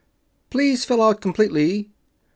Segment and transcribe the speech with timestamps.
[0.49, 1.91] please fill out completely...